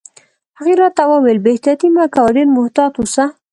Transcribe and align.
هغې 0.57 0.73
راته 0.81 1.03
وویل: 1.11 1.39
بې 1.43 1.49
احتیاطي 1.53 1.87
مه 1.95 2.05
کوه، 2.13 2.29
ډېر 2.35 2.47
محتاط 2.57 2.93
اوسه. 2.99 3.25